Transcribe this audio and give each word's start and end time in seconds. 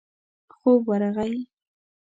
خوب 0.59 0.81
ورغی. 0.89 1.35